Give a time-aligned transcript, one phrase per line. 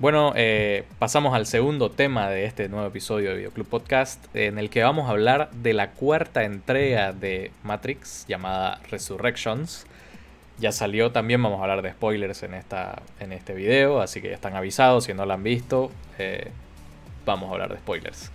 [0.00, 4.70] Bueno, eh, pasamos al segundo tema de este nuevo episodio de Videoclub Podcast, en el
[4.70, 9.86] que vamos a hablar de la cuarta entrega de Matrix llamada Resurrections.
[10.58, 14.28] Ya salió, también vamos a hablar de spoilers en, esta, en este video, así que
[14.28, 15.90] ya están avisados, si no lo han visto,
[16.20, 16.52] eh,
[17.26, 18.30] vamos a hablar de spoilers.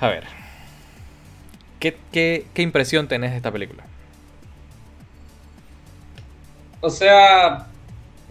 [0.00, 0.24] A ver,
[1.78, 3.84] ¿qué, qué, qué impresión tenés de esta película?
[6.80, 7.68] O sea,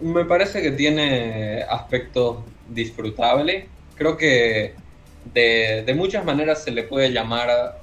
[0.02, 2.38] me parece que tiene aspectos
[2.68, 3.66] disfrutables.
[3.94, 4.74] Creo que
[5.32, 7.78] de, muchas maneras se le puede llamar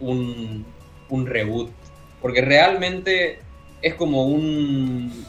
[0.00, 0.66] un,
[1.08, 1.70] un reboot,
[2.20, 3.38] porque realmente
[3.80, 5.24] es como un...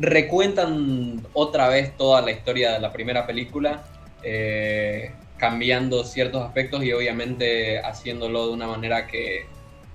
[0.00, 3.84] recuentan otra vez toda la historia de la primera película,
[4.22, 9.46] eh, cambiando ciertos aspectos y obviamente haciéndolo de una manera que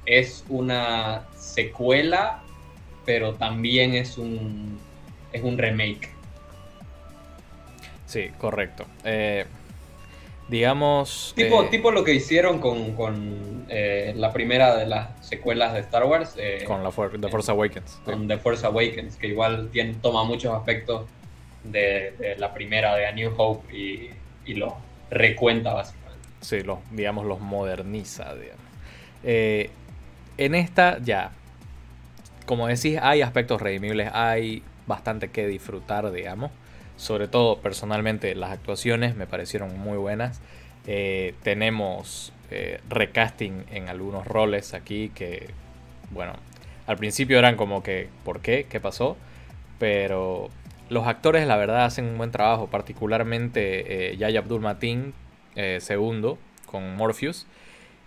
[0.06, 2.42] es una secuela,
[3.06, 4.80] pero también es un
[5.32, 6.10] es un remake.
[8.12, 8.86] Sí, correcto.
[9.06, 9.46] Eh,
[10.50, 11.32] digamos...
[11.34, 16.04] Tipo, eh, tipo lo que hicieron con, eh, la primera de las secuelas de Star
[16.04, 16.36] Wars.
[16.68, 18.02] con la The Force Awakens.
[18.04, 21.06] Con The Force Awakens, que igual tiene, toma muchos aspectos
[21.64, 24.10] de, la primera de A New Hope y,
[24.46, 24.74] y los
[25.10, 26.28] recuenta básicamente.
[26.42, 28.66] Sí, los, digamos, los moderniza, digamos.
[29.24, 31.32] en esta, ya,
[32.46, 36.52] como decís, hay aspectos redimibles, hay bastante que disfrutar, digamos.
[36.98, 40.42] Sobre todo, personalmente, las actuaciones me parecieron muy buenas.
[40.86, 45.50] Eh, tenemos eh, recasting en algunos roles aquí que,
[46.12, 46.34] bueno,
[46.88, 48.68] al principio eran como que, ¿por qué?
[48.70, 49.16] ¿Qué pasó?
[49.80, 50.50] Pero
[50.90, 55.14] los actores, la verdad, hacen un buen trabajo, particularmente eh, Yaya Abdul Mateen,
[55.80, 57.48] segundo, con Morpheus.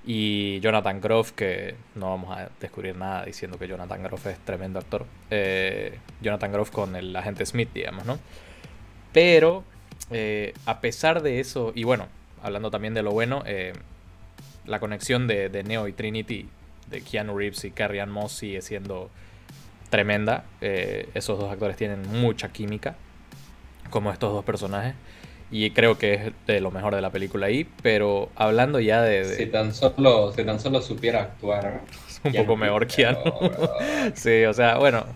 [0.06, 4.78] Y Jonathan Groff, que no vamos a descubrir nada diciendo que Jonathan Groff es tremendo
[4.78, 5.06] actor.
[5.30, 8.18] Eh, Jonathan Groff con el agente Smith, digamos, ¿no?
[9.14, 9.64] Pero,
[10.10, 12.08] eh, a pesar de eso, y bueno,
[12.42, 13.72] hablando también de lo bueno, eh,
[14.66, 16.48] la conexión de, Neo y Trinity,
[16.90, 19.10] de Keanu Reeves y Carrie Ann Moss sigue siendo
[19.88, 20.44] tremenda.
[20.60, 22.96] esos dos actores tienen mucha química,
[23.90, 24.94] como estos dos personajes
[25.54, 29.24] y creo que es de lo mejor de la película ahí, pero hablando ya de...
[29.24, 31.82] Si, tan solo, si tan solo supiera actuar.
[32.24, 33.20] Un poco mejor Keanu.
[34.14, 35.06] sí, o sea, bueno,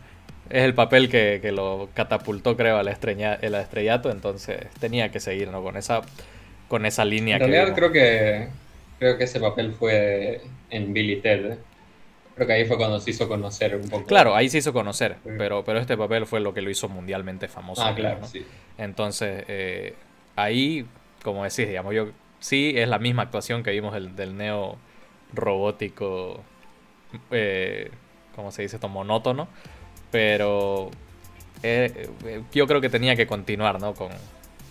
[0.49, 5.61] es el papel que, lo catapultó, creo, al, el estrellato, entonces tenía que seguir, ¿no?
[5.61, 6.03] Con esa,
[6.69, 7.35] con esa línea.
[7.39, 8.47] En realidad creo que,
[9.01, 10.41] creo que ese papel fue
[10.71, 11.59] en Billy Ted.
[12.37, 14.07] Creo que ahí fue cuando se hizo conocer un poco.
[14.07, 17.49] Claro, ahí se hizo conocer, pero, pero este papel fue lo que lo hizo mundialmente
[17.49, 17.83] famoso.
[17.83, 18.47] Ah, claro, sí.
[18.79, 19.95] Entonces, eh,
[20.39, 20.87] ahí,
[21.23, 22.09] como decís, digamos, yo
[22.41, 24.79] sí es la misma actuación que vimos del, neo
[25.33, 26.43] robótico,
[27.31, 27.91] eh,
[28.35, 28.89] como se dice esto?
[28.89, 29.49] Monótono,
[30.11, 30.91] pero
[31.63, 33.95] eh, eh, yo creo que tenía que continuar, ¿no?
[33.95, 34.11] Con,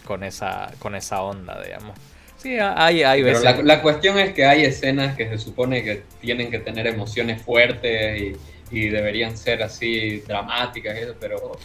[0.06, 1.98] con, esa, con esa onda, digamos.
[2.38, 3.44] Sí, hay, hay veces.
[3.44, 7.42] Pero la, cuestión es que hay escenas que se supone que tienen que tener emociones
[7.42, 8.38] fuertes y,
[8.70, 11.58] deberían ser así dramáticas, pero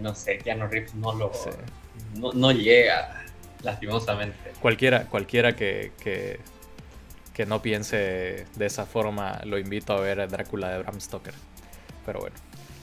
[0.00, 1.30] no sé, Keanu Reeves no lo
[2.18, 3.24] no, llega,
[3.62, 4.52] lastimosamente.
[4.60, 10.78] Cualquiera, cualquiera que, que, no piense de esa forma, lo invito a ver Drácula de
[10.78, 11.34] Bram Stoker.
[12.04, 12.36] Pero bueno.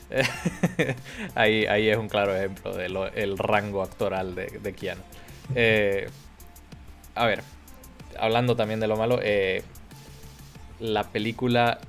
[1.36, 5.02] ahí, ahí es un claro ejemplo del rango actoral de, de Keanu.
[5.56, 6.08] Eh,
[7.16, 7.44] a ver,
[8.20, 9.64] hablando también de lo malo, eh,
[10.80, 11.80] la película,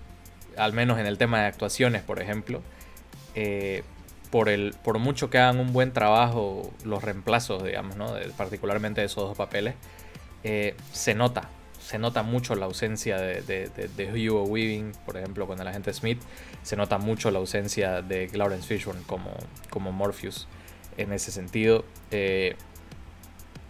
[0.57, 2.63] al menos en el tema de actuaciones, por ejemplo,
[3.35, 3.83] eh,
[4.35, 8.15] por, el, por mucho que hagan un buen trabajo los reemplazos, digamos, ¿no?
[8.37, 9.77] particularmente de esos dos papeles,
[10.43, 15.61] eh, se nota, se nota mucho la ausencia de, de, Hugo Weaving, por ejemplo, con
[15.61, 16.21] el agente Smith,
[16.65, 19.31] se nota mucho la ausencia de Lawrence Fishburne como,
[19.71, 20.49] como Morpheus
[20.97, 21.85] en ese sentido.
[22.11, 22.57] Eh,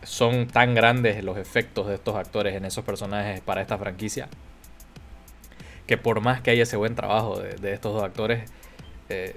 [0.03, 4.31] son tan grandes los efectos de estos actores en esos personajes para esta franquicia
[5.87, 8.51] que por más que haya ese buen trabajo de, estos dos actores,
[9.11, 9.37] eh,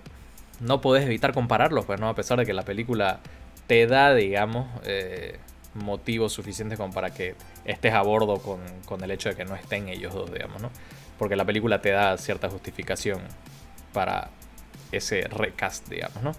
[0.59, 2.09] no podés evitar compararlos, pues, ¿no?
[2.09, 3.19] A pesar de que la película
[3.67, 5.39] te da, digamos, eh,
[5.73, 9.89] motivos suficientes como para que estés a bordo con, el hecho de que no estén
[9.89, 10.71] ellos dos, digamos, ¿no?
[11.19, 13.21] Porque la película te da cierta justificación
[13.93, 14.29] para
[14.91, 16.31] ese recast, digamos, ¿no?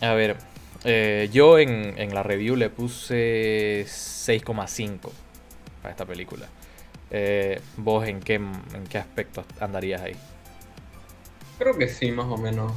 [0.00, 0.36] A ver,
[0.84, 5.10] eh, yo en, en, la review le puse 6,5
[5.82, 6.46] para esta película.
[7.10, 10.16] Eh, ¿Vos en qué, en qué aspecto andarías ahí?
[11.58, 12.72] Creo que sí, más o menos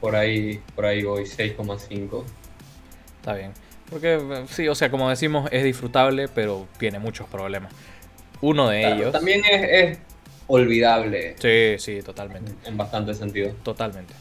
[0.00, 2.24] por ahí, por ahí voy 6,5.
[3.20, 3.52] Está bien.
[3.90, 7.72] Porque sí, o sea, como decimos, es disfrutable, pero tiene muchos problemas.
[8.40, 9.12] Uno de ellos.
[9.12, 9.98] También es,
[10.46, 11.36] olvidable.
[11.38, 12.52] Sí, sí, totalmente.
[12.64, 13.52] En, bastante sentido.
[13.62, 14.14] Totalmente.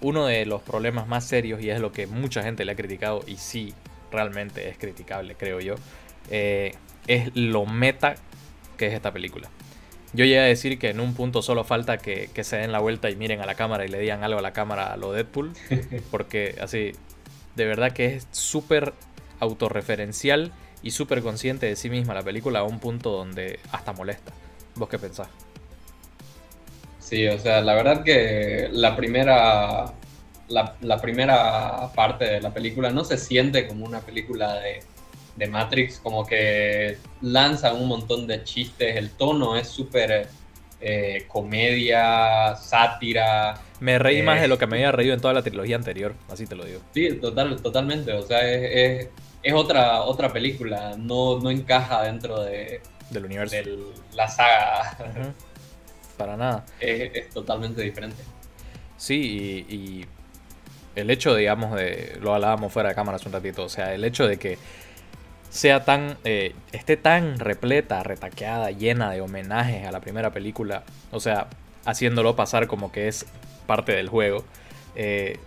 [0.00, 3.22] uno de los problemas más serios, y es lo que mucha gente le ha criticado,
[3.26, 3.74] y sí,
[4.12, 5.74] realmente es criticable, creo yo,
[6.30, 6.74] eh,
[7.06, 8.14] es lo meta
[8.76, 9.48] que es esta película.
[10.14, 13.10] Yo llegué a decir que en un punto solo falta que, se den la vuelta
[13.10, 15.52] y miren a la cámara y le digan algo a la cámara a lo Deadpool.
[16.10, 16.92] Porque así,
[17.56, 18.94] de verdad que es súper
[19.40, 20.52] autorreferencial
[20.82, 24.32] y súper consciente de sí misma la película a un punto donde hasta molesta.
[24.76, 25.28] ¿Vos qué pensás?
[27.00, 29.92] Sí, o sea, la verdad que la primera,
[30.48, 34.80] la, primera parte de la película no se siente como una película de,
[35.38, 40.28] de Matrix, como que lanza un montón de chistes, el tono es súper
[40.80, 43.60] eh, comedia, sátira.
[43.80, 46.46] Me reí más de lo que me había reído en toda la trilogía anterior, así
[46.46, 46.80] te lo digo.
[46.92, 49.08] Sí, total, totalmente, o sea, es,
[49.42, 52.80] es, otra, otra película, no, no encaja dentro de,
[53.10, 53.54] del universo.
[53.56, 53.78] De
[54.14, 54.96] la saga.
[56.16, 56.64] Para nada.
[56.80, 58.22] Es, totalmente diferente.
[58.96, 60.06] Sí, y,
[60.96, 62.18] el hecho, digamos, de.
[62.20, 63.64] Lo hablábamos fuera de cámara hace un ratito.
[63.64, 64.58] O sea, el hecho de que
[65.50, 66.16] sea tan.
[66.24, 70.84] Eh, esté tan repleta, retaqueada, llena de homenajes a la primera película.
[71.10, 71.48] O sea,
[71.84, 73.26] haciéndolo pasar como que es
[73.66, 74.44] parte del juego.
[74.94, 75.38] Eh,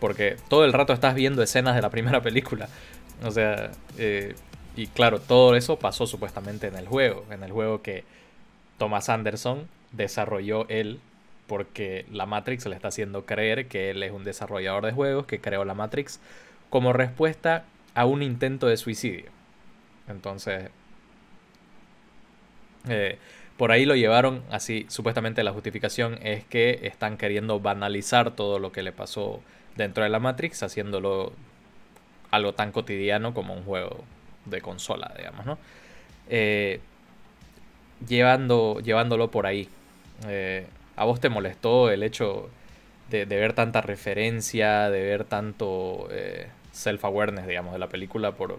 [0.00, 2.68] porque todo el rato estás viendo escenas de la primera película.
[3.24, 4.34] O sea, eh,
[4.76, 7.24] y claro, todo eso pasó supuestamente en el juego.
[7.30, 8.04] En el juego que
[8.78, 11.00] Thomas Anderson desarrolló él
[11.46, 15.40] porque la Matrix le está haciendo creer que él es un desarrollador de juegos que
[15.40, 16.20] creó la Matrix
[16.70, 17.64] como respuesta
[17.94, 19.35] a un intento de suicidio.
[20.08, 20.70] Entonces,
[22.88, 23.18] eh,
[23.56, 28.70] por ahí lo llevaron así, supuestamente la justificación es que están queriendo banalizar todo lo
[28.72, 29.40] que le pasó
[29.76, 31.32] dentro de la Matrix, haciéndolo
[32.30, 34.04] algo tan cotidiano como un juego
[34.44, 35.58] de consola, digamos, ¿no?
[36.28, 36.80] Eh,
[38.06, 39.68] llevando, llevándolo por ahí.
[40.28, 40.66] Eh,
[40.96, 42.48] ¿A vos te molestó el hecho
[43.10, 48.32] de, ver tanta referencia, de ver tanto eh, self-awareness, digamos, de la película?
[48.32, 48.58] Por,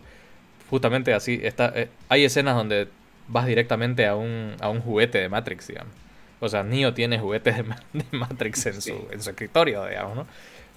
[0.70, 2.88] justamente así, está, eh, hay escenas donde
[3.28, 5.94] vas directamente a un, a un juguete de Matrix, digamos.
[6.40, 7.64] O sea, Neo tiene juguetes de,
[8.12, 10.28] Matrix en, su, en su escritorio, digamos, ¿no?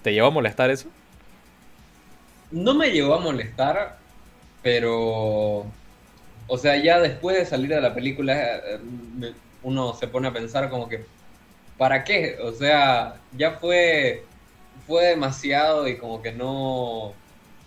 [0.02, 0.88] ¿Te llevó a molestar eso?
[2.50, 3.98] No me llevó a molestar,
[4.62, 5.66] pero...
[6.52, 8.60] O sea, ya después de salir de la película,
[9.62, 11.04] uno se pone a pensar como que,
[11.78, 12.38] ¿para qué?
[12.42, 14.24] O sea, ya fue,
[14.86, 17.14] fue demasiado y como que no,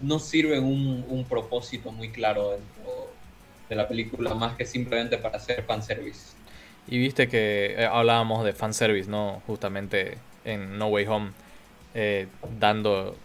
[0.03, 3.09] no sirve un, un propósito muy claro dentro
[3.69, 6.33] de la película, más que simplemente para hacer fanservice.
[6.88, 9.41] Y viste que eh, hablábamos de fanservice, ¿no?
[9.47, 11.31] Justamente en No Way Home,
[11.95, 12.27] eh,
[12.59, 13.15] dando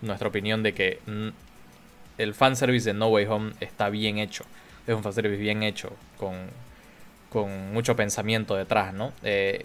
[0.00, 0.98] nuestra opinión de que
[2.18, 4.44] el fanservice de No Way Home está bien hecho.
[4.86, 6.50] Es un fanservice bien hecho, con
[7.32, 9.12] con mucho pensamiento detrás, ¿no?
[9.22, 9.64] Eh,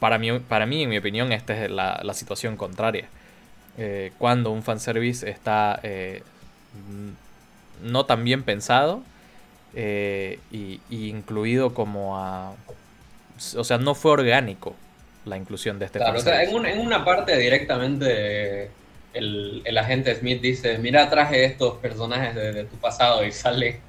[0.00, 3.08] para, mí, para mí, en mi opinión, esta es la, situación contraria.
[3.78, 6.22] Eh, cuando un fanservice está eh,
[7.82, 9.02] no tan bien pensado
[9.74, 12.54] y, incluido como a...
[13.56, 14.74] O sea, no fue orgánico
[15.26, 18.70] la inclusión de este claro, O sea, en, una parte directamente
[19.12, 23.80] el, agente Smith dice, mira, traje estos personajes de, tu pasado y sale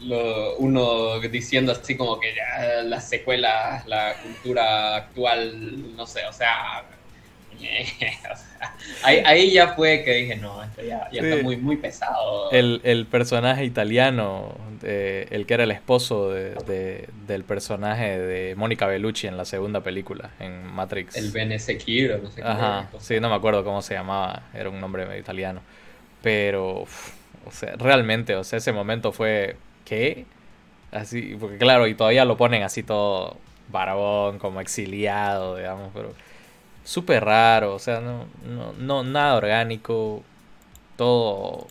[0.00, 6.32] lo, uno diciendo así como que ya las secuelas, la cultura actual, no sé, o
[6.32, 6.84] sea,
[9.02, 12.50] ahí, ya fue que dije, no, esto ya, está muy, muy pesado.
[12.50, 19.36] El, personaje italiano, el que era el esposo de, del personaje de Mónica Bellucci en
[19.36, 21.16] la segunda película, en Matrix.
[21.16, 22.20] El Bene no sé qué.
[22.42, 25.60] Ajá, sí, no me acuerdo cómo se llamaba, era un nombre italiano.
[26.22, 30.26] Pero, o sea, realmente, o sea, ese momento fue ¿qué?
[30.92, 36.12] Así, porque claro, y todavía lo ponen así todo barbón, como exiliado, digamos, pero
[36.86, 38.26] súper raro, o sea, no,
[38.78, 40.22] no, nada orgánico,
[40.96, 41.66] todo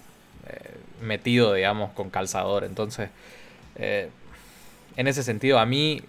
[0.47, 2.65] eh, metido, digamos, con calzador.
[2.65, 3.09] Entonces,
[3.77, 4.09] eh,
[4.97, 6.01] en ese sentido, a mí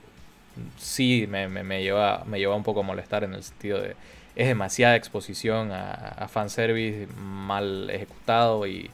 [0.79, 3.97] sí me, me, lleva, me lleva un poco a molestar en el sentido de
[4.37, 8.91] es demasiada exposición a, a fanservice mal ejecutado y,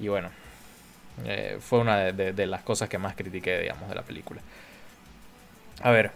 [0.00, 0.30] y bueno,
[1.24, 4.40] eh, fue una de, las cosas que más critiqué, digamos, de la película.
[5.80, 6.10] A ver,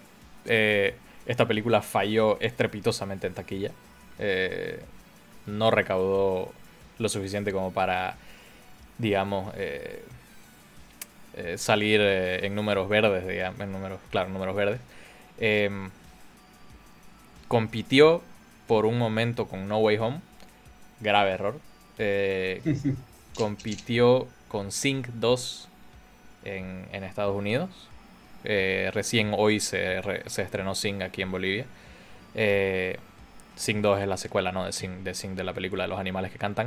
[0.45, 0.95] eh,
[1.29, 3.71] esta película falló estrepitosamente en taquilla.
[4.19, 4.83] Eh,
[5.47, 6.53] no recaudó
[6.99, 8.17] lo suficiente como para,
[8.99, 9.55] digamos,
[11.57, 14.81] salir en números verdes, digamos, en números, claro, números verdes.
[15.39, 15.91] Em,
[17.47, 18.21] compitió
[18.67, 20.21] por un momento con No Way Home,
[21.01, 21.61] grave error.
[23.39, 25.69] compitió con Sync 2
[26.45, 27.71] en, Estados Unidos.
[28.45, 31.67] Eh, recién hoy se, se, estrenó Sync aquí en Bolivia.
[32.35, 32.99] Eh,
[33.57, 34.65] Sing 2 es la secuela, ¿no?
[34.65, 36.67] De Sing, de Sing, de la película de los animales que cantan.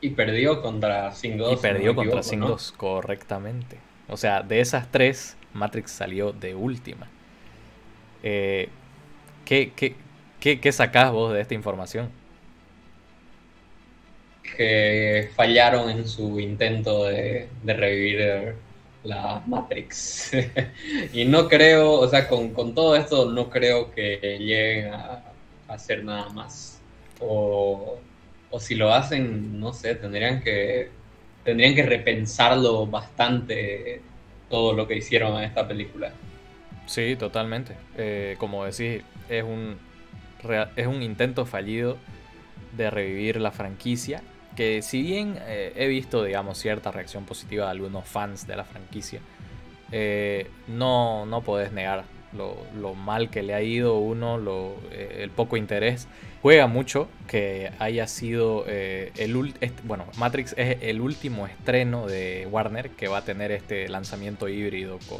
[0.00, 1.54] Y, perdió contra Sing 2.
[1.54, 3.78] Y perdió contra Sing 2, correctamente.
[4.08, 7.08] O sea, de esas tres, Matrix salió de última.
[8.22, 8.68] Eh,
[9.44, 9.94] ¿qué, qué,
[10.38, 12.10] qué, qué sacás vos de esta información?
[14.56, 18.54] Que fallaron en su intento de, de revivir
[19.06, 20.32] la Matrix.
[21.12, 25.22] y no creo, o sea, con, con, todo esto no creo que lleguen a,
[25.68, 26.80] hacer nada más.
[27.20, 27.98] O,
[28.50, 30.90] o, si lo hacen, no sé, tendrían que,
[31.44, 34.00] tendrían que repensarlo bastante
[34.48, 36.12] todo lo que hicieron en esta película.
[36.86, 37.74] Sí, totalmente.
[37.96, 39.76] Eh, como decís, es un,
[40.76, 41.96] es un intento fallido
[42.76, 44.22] de revivir la franquicia
[44.56, 48.64] que si bien eh, he visto, digamos, cierta reacción positiva de algunos fans de la
[48.64, 49.20] franquicia,
[49.92, 54.38] eh, no, no podés negar lo, mal que le ha ido uno,
[54.90, 56.08] eh, el poco interés.
[56.42, 63.08] Juega mucho que haya sido el bueno, Matrix es el último estreno de Warner que
[63.08, 65.18] va a tener este lanzamiento híbrido con,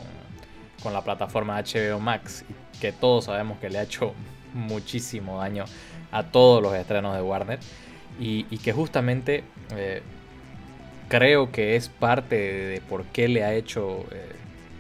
[0.83, 2.45] con la plataforma HBO Max,
[2.81, 4.15] que todos sabemos que le ha hecho
[4.55, 5.65] muchísimo daño
[6.13, 7.59] a todos los estrenos de Warner
[8.19, 9.45] y, que justamente
[9.75, 10.03] eh,
[11.09, 14.33] creo que es parte de, por qué le ha hecho, eh,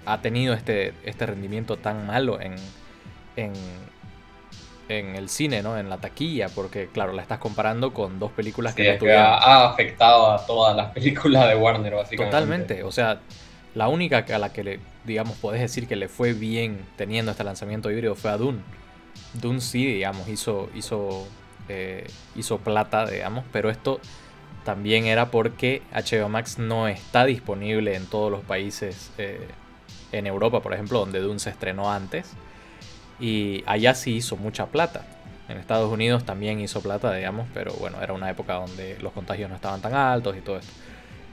[0.06, 2.54] ha tenido este, este rendimiento tan malo en,
[3.37, 3.52] en,
[4.88, 5.78] en, el cine, ¿no?
[5.78, 9.25] En la taquilla, porque claro, la estás comparando con dos películas que no tuvieron...
[9.25, 12.25] ha, afectado a todas las películas de Warner, básicamente.
[12.25, 13.21] Totalmente, o sea,
[13.75, 17.45] la única a la que le, digamos, podés decir que le fue bien teniendo este
[17.45, 18.61] lanzamiento híbrido fue a Dune.
[19.35, 21.26] Dune sí, digamos, hizo, hizo
[21.68, 24.00] eh, hizo plata, digamos, pero esto
[24.64, 29.46] también era porque HBO Max no está disponible en todos los países eh,
[30.12, 32.32] en Europa, por ejemplo, donde Dune se estrenó antes.
[33.18, 35.06] Y allá sí hizo mucha plata.
[35.49, 39.49] En Estados Unidos también hizo plata, digamos, pero bueno, era una época donde los contagios
[39.49, 40.73] no estaban tan altos y todo esto.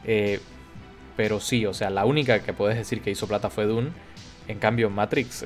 [0.06, 0.40] Eh,
[1.18, 3.90] pero sí, o sea, la única que puedes decir que hizo plata fue Dune.
[4.48, 5.44] En cambio, Matrix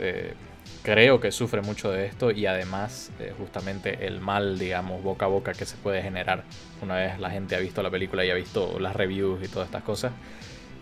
[0.83, 5.29] creo que sufre mucho de esto y además eh, justamente el mal, digamos, boca a
[5.29, 6.43] boca que se puede generar
[6.81, 9.67] una vez la gente ha visto la película y ha visto las reviews y todas
[9.67, 10.11] estas cosas,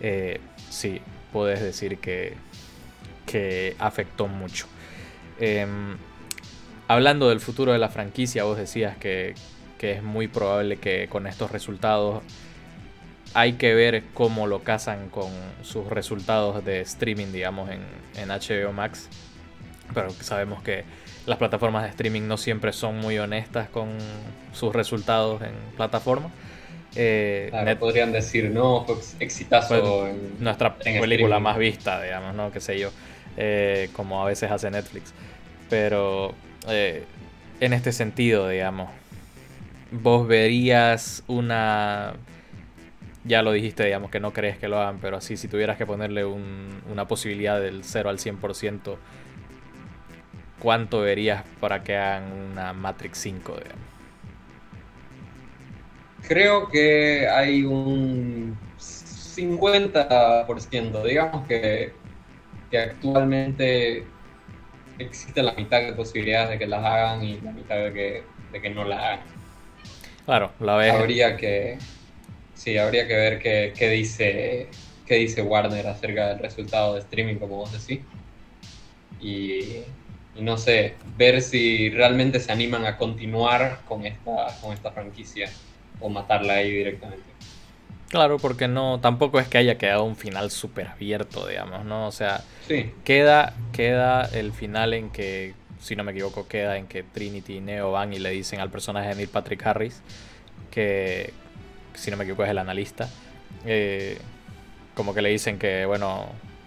[0.00, 1.00] eh, sí,
[1.32, 2.34] puedes decir que,
[3.26, 4.66] que afectó mucho.
[5.38, 5.96] Em,
[6.88, 9.34] hablando del futuro de la franquicia, vos decías que,
[9.78, 12.22] que es muy probable que con estos resultados
[13.34, 15.30] hay que ver cómo lo casan con
[15.62, 17.80] sus resultados de streaming, digamos, en,
[18.16, 19.08] en HBO Max
[19.94, 20.84] pero sabemos que
[21.26, 23.90] las plataformas de streaming no siempre son muy honestas con
[24.52, 26.30] sus resultados en plataforma.
[26.94, 30.08] Eh, podrían decir, no, fue exitazo.
[30.38, 32.50] nuestra película más vista, digamos, ¿no?
[32.50, 32.90] Qué sé yo,
[33.36, 35.12] eh, como a veces hace Netflix.
[35.68, 36.34] Pero
[36.68, 37.04] eh,
[37.60, 38.90] en este sentido, digamos,
[39.90, 42.14] vos verías una...
[43.24, 45.84] Ya lo dijiste, digamos, que no crees que lo hagan, pero así, si tuvieras que
[45.84, 48.96] ponerle una posibilidad del 0 al 100%,
[50.66, 53.56] ¿cuánto verías para que hagan una Matrix 5?
[56.26, 61.92] Creo que hay un 50%, digamos que,
[62.68, 64.02] que actualmente
[64.98, 68.60] existe la mitad de posibilidades de que las hagan y la mitad de que, de
[68.60, 69.20] que no las hagan.
[70.24, 70.92] Claro, la vez.
[70.92, 71.78] Habría que.
[72.54, 74.66] Sí, habría que ver qué, qué, dice,
[75.06, 78.04] qué dice Warner acerca del resultado de streaming, como vos decís.
[79.20, 79.84] Y,
[80.36, 85.48] y no sé, ver si realmente se animan a continuar con esta, con esta franquicia
[86.00, 87.24] o matarla ahí directamente.
[88.08, 92.06] Claro, porque no, tampoco es que haya quedado un final súper abierto, digamos, ¿no?
[92.06, 92.42] O sea,
[93.04, 97.60] queda, queda el final en que, si no me equivoco, queda en que Trinity y
[97.60, 100.02] Neo van y le dicen al personaje de Neil Patrick Harris,
[100.70, 101.32] que,
[101.94, 103.08] si no me equivoco, es el analista,
[103.64, 104.18] eh,
[104.94, 106.26] como que le dicen que, bueno,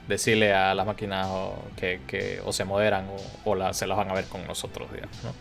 [0.09, 3.07] decirle a las máquinas o que, o se moderan
[3.45, 5.33] o, se las van a ver con nosotros, digamos, ¿no?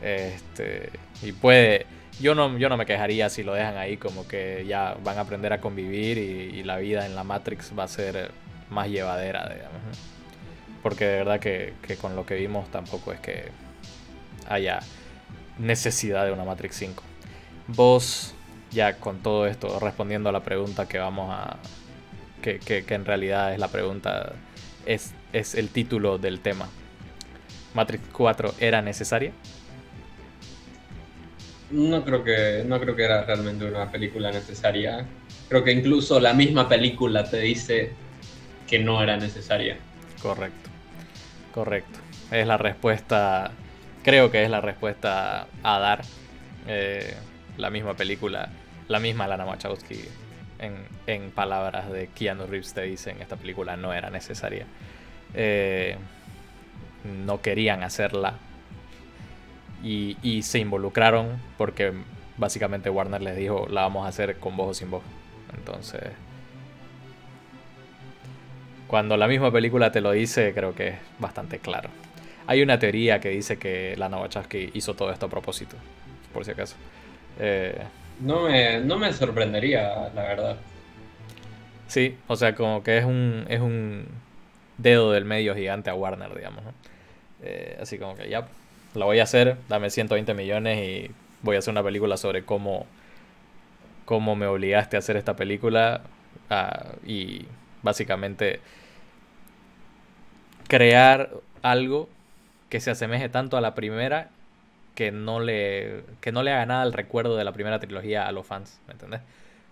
[0.00, 0.90] Este,
[1.22, 1.86] y puede,
[2.18, 5.20] yo no, yo no me quejaría si lo dejan ahí como que ya van a
[5.22, 8.30] aprender a convivir y, la vida en la Matrix va a ser
[8.70, 9.98] más llevadera, digamos,
[10.82, 13.50] Porque de verdad que, que con lo que vimos tampoco es que
[14.48, 14.80] haya
[15.58, 17.02] necesidad de una Matrix 5.
[17.68, 18.34] Vos,
[18.70, 21.58] ya con todo esto, respondiendo a la pregunta que vamos a,
[22.58, 24.32] que, en realidad es la pregunta,
[24.84, 26.68] es, es el título del tema.
[27.74, 29.32] ¿Matrix 4 era necesaria?
[31.70, 35.04] No creo que no creo que era realmente una película necesaria.
[35.48, 37.92] Creo que incluso la misma película te dice
[38.68, 39.76] que no era necesaria.
[40.22, 40.70] Correcto.
[41.52, 41.98] Correcto.
[42.30, 43.50] Es la respuesta
[44.06, 46.04] creo que es la respuesta a dar.
[46.68, 47.12] Eh,
[47.56, 48.48] la misma película,
[48.86, 50.04] la misma Lana Wachowski,
[50.58, 54.66] en, palabras de Keanu Reeves, te dicen: esta película no era necesaria.
[55.34, 55.96] Eh,
[57.24, 58.34] no querían hacerla.
[59.82, 61.92] Y, y se involucraron porque
[62.36, 65.02] básicamente Warner les dijo: la vamos a hacer con voz o sin voz.
[65.56, 66.02] Entonces
[68.86, 71.90] cuando la misma película te lo dice, creo que es bastante claro.
[72.46, 75.76] Hay una teoría que dice que Lana Wachowski hizo todo esto a propósito,
[76.32, 76.76] por si acaso.
[77.40, 77.76] Eh,
[78.20, 80.56] no, me, no me sorprendería, la verdad.
[81.88, 84.06] Sí, o sea, como que es un, es un
[84.78, 86.62] dedo del medio gigante a Warner, digamos.
[87.42, 88.48] Eh, así como que ya,
[88.94, 91.10] la voy a hacer, dame 120 millones y
[91.42, 92.86] voy a hacer una película sobre cómo,
[94.04, 96.02] cómo me obligaste a hacer esta película
[96.50, 97.46] ah, y
[97.82, 98.60] básicamente
[100.68, 101.30] crear
[101.62, 102.08] algo
[102.68, 104.30] que se asemeje tanto a la primera
[104.96, 108.32] que no le, que no le haga nada al recuerdo de la primera trilogía a
[108.32, 109.20] los fans, ¿me entendés?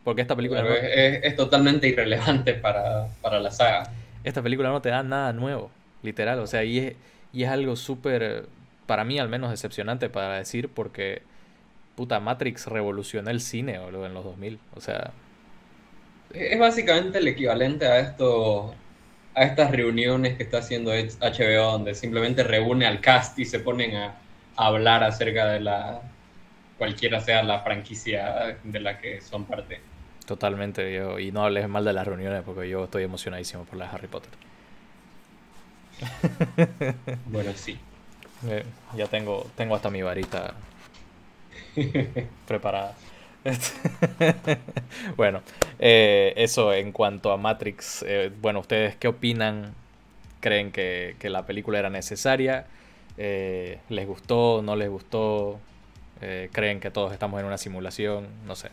[0.04, 0.62] Porque esta película...
[0.62, 3.09] es, totalmente irrelevante para,
[3.40, 3.90] la saga.
[4.23, 5.71] Esta película no te da nada nuevo,
[6.02, 6.97] literal, o sea, y es,
[7.33, 8.47] y es algo súper,
[8.87, 11.23] para mí al menos decepcionante para decir, porque,
[11.97, 15.11] puta, Matrix revolucionó el cine o en los 2000, o sea,
[16.35, 18.75] es básicamente el equivalente a esto,
[19.35, 23.97] a estas reuniones que está haciendo HBO, donde simplemente reúne al cast y se ponen
[23.97, 24.16] a,
[24.56, 26.00] hablar acerca de la
[26.78, 29.80] cualquiera sea la franquicia de la que son parte.
[30.26, 34.08] Totalmente, y no hables mal de las reuniones porque yo estoy emocionadísimo por la Harry
[34.08, 34.30] Potter.
[37.26, 37.78] bueno, sí.
[38.49, 38.64] Eh,
[38.96, 40.54] ya tengo, tengo hasta mi varita
[42.46, 42.94] preparada.
[45.16, 45.42] bueno,
[45.78, 48.04] eh, eso en cuanto a Matrix.
[48.06, 49.75] Eh, bueno, ¿ustedes qué opinan?
[50.40, 52.66] ¿Creen que, la película era necesaria?
[53.16, 54.62] Eh, ¿Les gustó?
[54.62, 55.61] ¿No les gustó?
[56.53, 58.29] ¿Creen que todos estamos en una simulación?
[58.46, 58.70] No sé.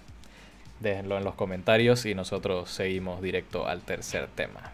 [0.79, 4.71] Déjenlo en los comentarios y nosotros seguimos directo al tercer tema.